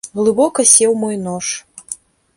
Глыбока 0.19 0.65
сеў 0.73 0.97
мой 1.03 1.15
нож. 1.29 1.53